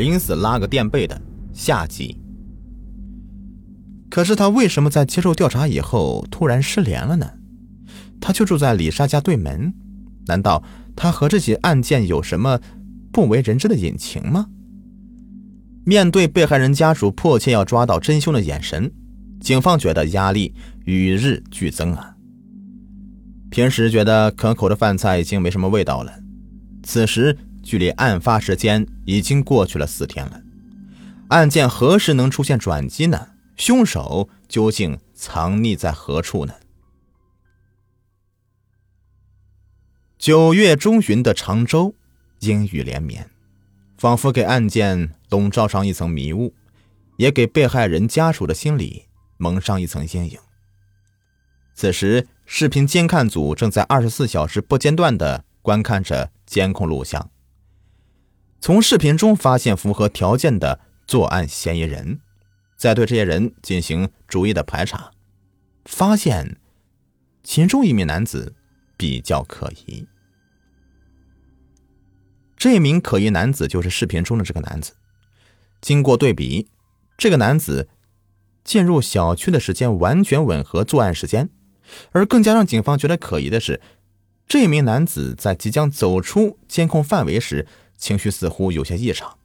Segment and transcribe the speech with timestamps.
[0.00, 1.20] 临死拉个垫背的
[1.52, 2.16] 下集。
[4.08, 7.30] 可是他为什么在接受调查以后突然失联了呢？
[8.18, 9.74] 他就住在李莎家对门，
[10.26, 10.62] 难道
[10.96, 12.58] 他和这起案件有什么
[13.12, 14.46] 不为人知的隐情吗？
[15.84, 18.90] 面对被害人家属迫切要抓到真凶的眼神，
[19.38, 20.54] 警方觉得压力
[20.86, 22.16] 与日俱增啊。
[23.50, 26.12] 平时觉得可口的饭菜已经没什么味道了，
[26.82, 30.42] 此时距离案发时间已经过去了四天了，
[31.28, 33.28] 案件何时能出现转机呢？
[33.56, 36.54] 凶手究竟藏匿在何处呢？
[40.18, 41.94] 九月中旬的常州，
[42.40, 43.30] 阴雨连绵，
[43.96, 46.54] 仿佛给案件笼罩上一层迷雾，
[47.16, 49.06] 也给被害人家属的心里
[49.36, 50.38] 蒙上一层阴影。
[51.74, 57.30] 此时，视频监看组正在二十四小时不间断的观看着监控录像，
[58.60, 62.20] 从视频中发现符合条件的作案嫌疑人。
[62.76, 65.10] 再对这些人进行逐一的排查，
[65.84, 66.56] 发现
[67.42, 68.54] 其中一名男子
[68.96, 70.06] 比较可疑。
[72.56, 74.94] 这名可疑男子就是视频中的这个男子。
[75.82, 76.68] 经过对比，
[77.18, 77.90] 这个男子
[78.64, 81.50] 进入小区的时间完全吻合作案时间，
[82.12, 83.82] 而更加让警方觉得可疑的是，
[84.46, 87.66] 这名男子在即将走出监控范围时，
[88.00, 89.38] 情绪似乎有些异常。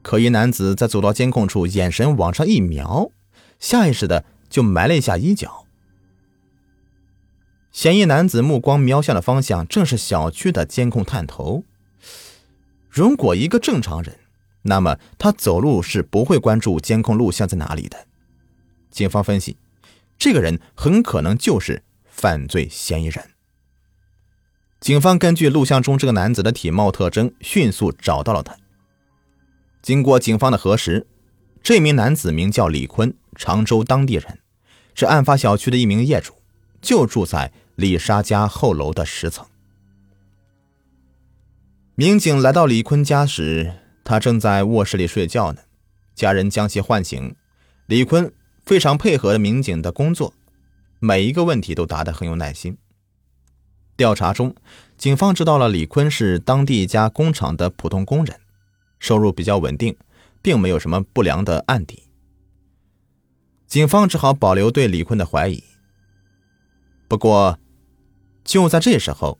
[0.00, 3.10] 可疑男子在走到监控处，眼神往上一瞄，
[3.58, 5.66] 下意识的就埋了一下衣角。
[7.70, 11.64] 嫌疑男子目光瞄向的方向正是小区的监控探头。
[12.88, 14.18] 如果一个正常人，
[14.62, 18.06] 那么他走路是不会关注监控录像在哪里的。
[18.90, 19.56] 警方分析，
[20.18, 23.24] 这个人很可能就是犯罪嫌疑人。
[24.80, 28.56] 警方根据录像中这个男子的体貌特征，迅速找到了他。
[29.82, 31.06] 经过警方的核实，
[31.62, 34.38] 这名男子名叫李坤，常州当地人，
[34.94, 36.34] 是案发小区的一名业主，
[36.80, 39.46] 就住在李莎家后楼的十层。
[41.94, 45.60] 民警来到李坤家时，他正在卧室里睡觉呢，
[46.14, 47.36] 家人将其唤醒。
[47.84, 48.32] 李坤
[48.64, 50.32] 非常配合民警的工作，
[50.98, 52.78] 每一个问题都答得很有耐心。
[54.00, 54.54] 调查中，
[54.96, 58.40] 警方知道了李坤是当地一家工厂的普通工人。
[58.98, 59.94] 收入比较稳定，
[60.40, 62.04] 并没有什么不良的案底。
[63.66, 65.62] 警方只好保留对李坤的怀疑。
[67.08, 67.58] 不过，
[68.42, 69.38] 就在这时候，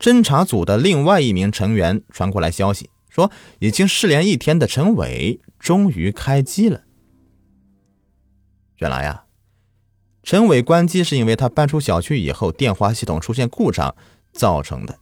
[0.00, 3.30] 侦查组的另外一名成员传过来消息，说
[3.60, 6.82] 已经失联一天的陈伟终于开机了。
[8.78, 9.23] 原来呀，
[10.24, 13.94] 陈伟关机是因为他搬出小区以后电话系统出现故障
[14.32, 14.98] 造成的，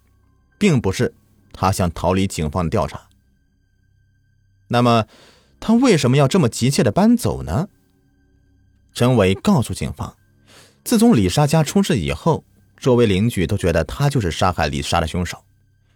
[0.58, 1.14] 并不是
[1.52, 3.08] 他想逃离警方的调查。
[4.66, 5.06] 那么，
[5.60, 7.68] 他为什么要这么急切的搬走呢？
[8.92, 10.16] 陈伟告诉警方，
[10.82, 12.44] 自从李莎家出事以后，
[12.76, 15.44] 周围邻居都觉得他就是杀害李莎的凶手，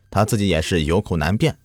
[0.08, 1.58] 他自己也是有口难辩。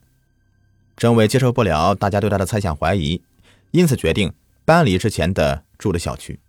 [0.96, 3.22] 陈伟接受不了大家对他的猜想怀疑，
[3.70, 4.32] 因此决定
[4.64, 6.40] 搬离之前的住的小区。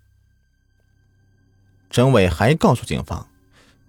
[1.94, 3.28] 陈伟还告诉警方，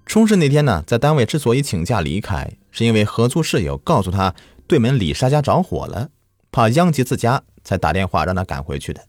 [0.05, 4.35] 出事那天呢，在单位之所以请假离开，是因为合租室友告诉他，
[4.67, 6.11] 对门李莎家着火了。
[6.53, 9.03] 怕殃及自家，才打电话让他赶回去的，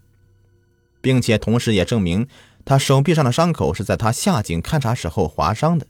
[1.01, 2.25] 并且同时也证明
[2.63, 5.85] 他手臂上的伤口是在他下井勘察时候划伤的。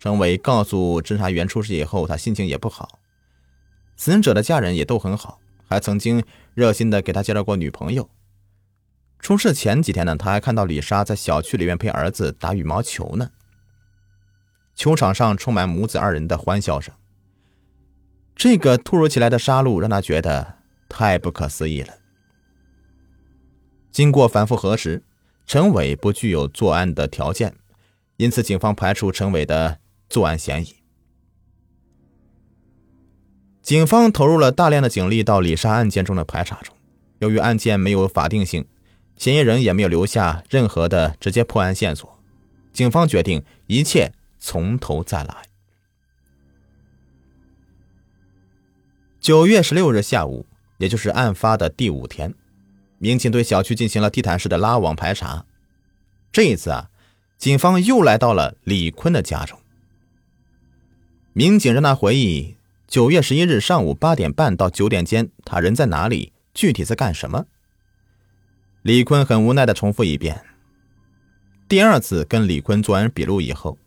[0.00, 2.98] 陈伟告诉侦查员，出事以后他心情也不好，
[3.94, 6.24] 死者的家人也都很好，还曾经
[6.54, 8.08] 热心的给他介绍过女朋友。
[9.18, 13.30] 出事前几天呢，他还看到李莎在小区里面陪儿子打羽毛球呢，
[14.74, 16.94] 球场上充满母子二人的欢笑声。
[18.34, 20.58] 这个突如其来的杀戮让他觉得
[20.88, 21.94] 太不可思议了。
[23.90, 25.02] 经过反复核实，
[25.44, 27.56] 陈伟不具有作案的条件，
[28.16, 30.76] 因此警方排除陈伟的作案嫌疑。
[33.60, 36.74] 警方投入了大量的警力到李莎案件中的排查中。
[37.18, 38.64] 由于案件没有法定性，
[39.18, 42.18] 嫌疑人也没有留下任何的直接破案线索，
[42.72, 45.36] 警方决定一切从头再来。
[49.20, 50.46] 九月十六日下午，
[50.78, 52.32] 也就是案发的第五天，
[52.98, 55.44] 民警对小区进行了地毯式的拉网排查。
[56.30, 56.88] 这一次啊，
[57.36, 59.58] 警方又来到了李坤的家中。
[61.32, 62.54] 民警让他回忆
[62.86, 67.46] 九月十一日上午八点半到九点间，他人在哪里，具体在干什么。
[68.82, 70.44] 李坤很无奈的重复一遍。
[71.68, 73.78] 第二次跟李坤做完笔录以后，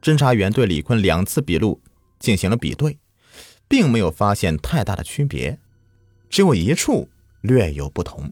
[0.00, 1.80] 侦查员对李坤两次笔录
[2.18, 2.98] 进行了比对。
[3.68, 5.58] 并没有发现太大的区别，
[6.28, 7.08] 只有一处
[7.40, 8.30] 略有不同。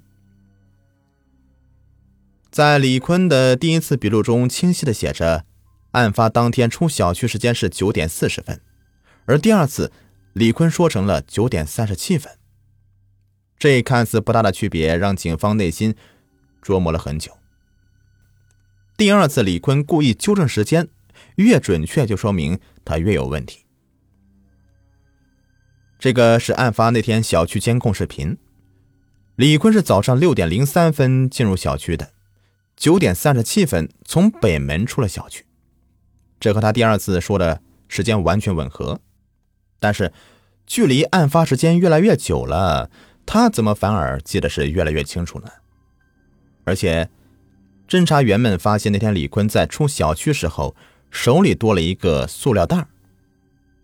[2.50, 5.46] 在李坤的第一次笔录中，清晰的写着，
[5.92, 8.60] 案发当天出小区时间是九点四十分，
[9.24, 9.90] 而第二次，
[10.34, 12.30] 李坤说成了九点三十七分。
[13.60, 15.94] 这看似不大的区别，让警方内心
[16.62, 17.30] 琢磨了很久。
[18.96, 20.88] 第二次，李坤故意纠正时间，
[21.36, 23.66] 越准确就说明他越有问题。
[25.98, 28.38] 这个是案发那天小区监控视频，
[29.36, 32.14] 李坤是早上六点零三分进入小区的。
[32.76, 35.44] 九点三十七分从北门出了小区，
[36.40, 38.98] 这和他第二次说的时间完全吻合。
[39.78, 40.14] 但是，
[40.66, 42.90] 距离案发时间越来越久了，
[43.32, 45.48] 他怎么反而记得是越来越清楚呢？
[46.64, 47.08] 而且，
[47.86, 50.74] 侦查员们发现那天李坤在出小区时候
[51.12, 52.88] 手里多了一个塑料袋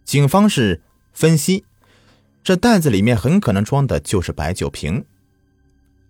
[0.05, 0.83] 警方是
[1.13, 1.65] 分析，
[2.43, 5.05] 这袋子里面很可能装的就是白酒瓶。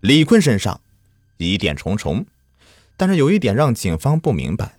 [0.00, 0.80] 李坤身上
[1.36, 2.24] 疑点重重。
[2.96, 4.78] 但是有一点让警方不明白：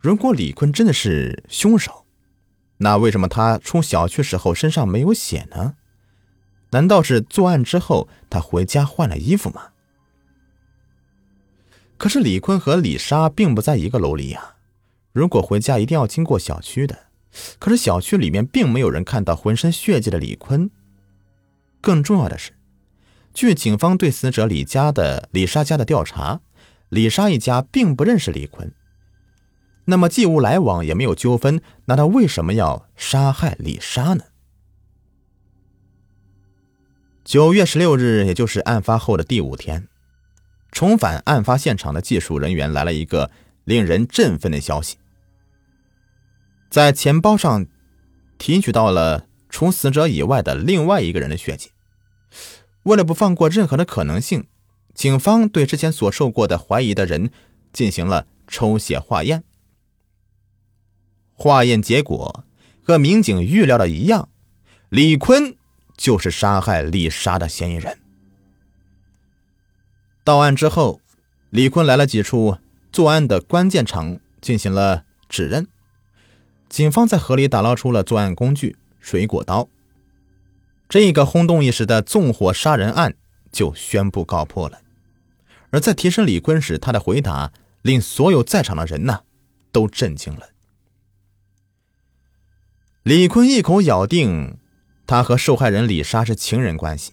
[0.00, 2.06] 如果李坤真的是凶手，
[2.78, 5.74] 那为什么他出小区时候身上没有血呢？
[6.72, 9.68] 难道是作案之后他回家换了衣服吗？
[11.96, 14.56] 可是李坤和李莎并不在一个楼里呀，
[15.12, 17.06] 如果回家一定要经过小区的，
[17.58, 20.68] 可是小区里面并没有人看到浑身血迹的李坤。
[21.80, 22.52] 更重要的是，
[23.32, 26.40] 据警方对死者李家的李莎家的调查。
[26.88, 28.70] 李莎一家并不认识李坤，
[29.86, 34.24] 那么既无来往也没有纠纷，那他为什么要杀害李莎呢？
[37.32, 39.88] 九月十六日，也就是案发后的第五天，
[40.70, 43.30] 重返案发现场的技术人员来了一个
[43.64, 44.98] 令人振奋的消息：
[46.68, 47.66] 在钱包上
[48.36, 51.70] 提取到了除死者以外的另外一个人的血迹。
[52.82, 54.46] 为了不放过任何的可能性。
[54.92, 57.30] 警方对之前所受过的怀疑的人
[57.72, 59.42] 进行了抽血化验，
[61.32, 62.44] 化验结果
[62.82, 64.28] 和民警预料的一样，
[64.90, 65.56] 李坤
[66.02, 68.00] 就是杀害李莎的嫌疑人。
[70.24, 71.00] 到案之后，
[71.48, 72.58] 李坤来了几处
[72.90, 75.68] 作案的关键场进行了指认，
[76.68, 79.68] 警方在河里打捞出了作案工具水果刀，
[80.88, 83.14] 这个轰动一时的纵火杀人案
[83.52, 84.80] 就宣布告破了。
[85.70, 87.52] 而在提审李坤时，他的回答
[87.82, 89.20] 令所有在场的人呢
[89.70, 90.48] 都震惊了。
[93.04, 94.58] 李坤一口咬定，
[95.12, 97.12] 他和受害人李莎是情人关系，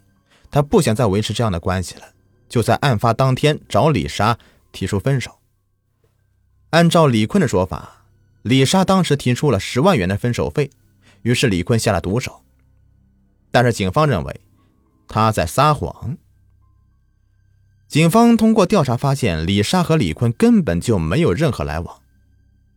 [0.50, 2.14] 他不想再维持这样的关系了，
[2.48, 4.40] 就在案发当天找李莎
[4.72, 5.40] 提出分手。
[6.70, 8.06] 按照李坤的说法，
[8.44, 10.72] 李莎当时提出了十万元的分手费，
[11.24, 12.42] 于是李坤下了毒手。
[13.52, 14.40] 但是警方认为
[15.10, 16.18] 他在撒谎。
[17.90, 22.02] 警方通过调查发现，李莎和李坤根本就没有任何来往。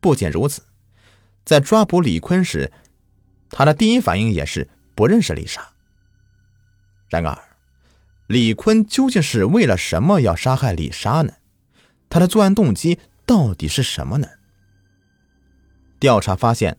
[0.00, 0.62] 不仅如此，
[1.44, 2.72] 在抓捕李坤时，
[3.50, 5.70] 他的第一反应也是不认识丽莎。
[7.08, 7.38] 然而，
[8.26, 11.34] 李坤究竟是为了什么要杀害李莎呢？
[12.08, 14.28] 他的作案动机到底是什么呢？
[15.98, 16.78] 调查发现，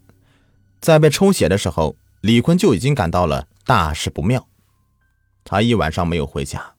[0.79, 4.47] 在被抽血的时候，李坤就已经感到了大事不妙，
[5.43, 6.73] 他一晚上没有回家。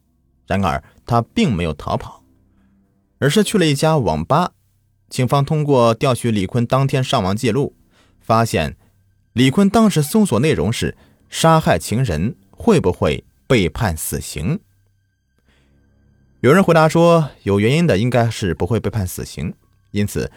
[0.47, 2.23] 然而，他并没有逃跑，
[3.19, 4.53] 而是去了一家网吧。
[5.09, 7.77] 警方通过调取李坤当天上网记录，
[8.21, 8.77] 发现
[9.33, 10.97] 李坤当时搜索内容是
[11.37, 14.61] “杀害情人会不会被判死刑”。
[16.39, 19.53] 有人回答说，有原因的应该是不会被判死刑，
[19.91, 20.31] 因此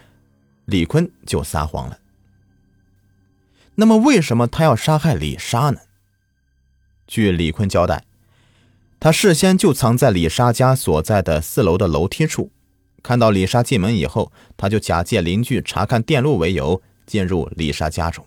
[0.65, 1.99] 李坤就撒谎了。
[3.75, 5.81] 那么，为什么他要杀害李莎呢？
[7.05, 8.03] 据李坤交代。
[8.99, 12.49] 他事先就藏在李莎家所在的四楼的楼梯处，
[13.03, 18.25] 看到李莎进门以后，他就假借邻居查看电路为由进入李莎家中，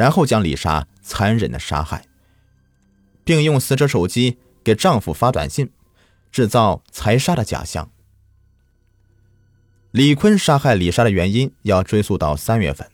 [0.00, 2.06] 然后将李莎残忍的杀害，
[3.22, 5.68] 并用死者手机给丈夫发短信，
[6.32, 7.90] 制造财杀的假象。
[9.90, 12.90] 李坤杀害李莎的原因要追溯到三月份，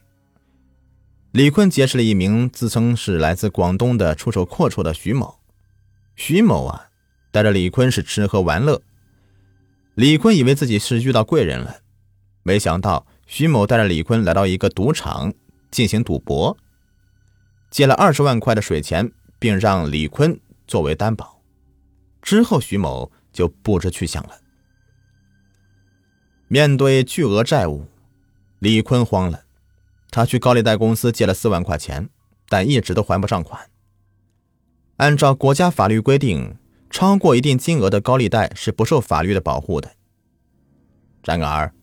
[1.31, 5.39] 李坤结识了一名自称是来自广东的出手阔绰的徐某。
[6.17, 6.89] 徐某啊，
[7.31, 8.83] 带着李坤是吃喝玩乐。
[9.95, 11.77] 李坤以为自己是遇到贵人了，
[12.43, 15.33] 没想到徐某带着李坤来到一个赌场
[15.71, 16.57] 进行赌博，
[17.71, 21.41] 借了二十万块的水钱，并让李坤作为担保。
[22.23, 24.41] 之后，徐某就不知去向了。
[26.49, 27.87] 面对巨额债务，
[28.59, 29.45] 李坤慌了，
[30.11, 32.09] 他去高利贷公司借了四万块钱，
[32.49, 33.69] 但一直都还不上款。
[34.97, 36.57] 按照国家法律规定，
[36.89, 39.93] 超过一定金额的高利贷是不受法律的保护的。
[41.25, 41.75] 然而，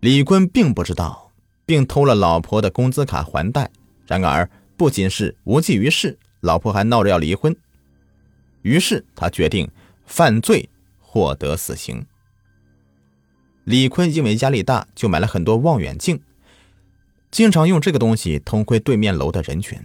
[0.00, 1.32] 李坤并不知道，
[1.66, 3.70] 并偷了老婆的工资卡还贷。
[4.06, 7.54] 然而，不仅是无济于事，老婆还闹着要离婚。
[8.62, 9.70] 于是他决定
[10.06, 12.06] 犯罪，获得死刑。
[13.64, 16.20] 李坤因为压力大，就买了很多望远镜，
[17.30, 19.78] 经常用这个东西偷窥对面楼的人群。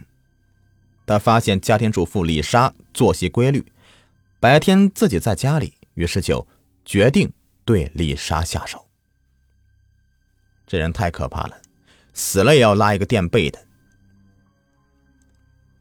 [1.05, 3.65] 他发现家庭主妇李莎作息规律，
[4.39, 6.47] 白天自己在家里，于是就
[6.83, 7.31] 决定
[7.63, 8.87] 对李莎下手。
[10.67, 11.61] 这人太可怕了，
[12.13, 13.65] 死了也要拉一个垫背的。